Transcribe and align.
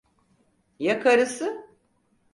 Ya 0.79 0.99
karısı? 0.99 1.67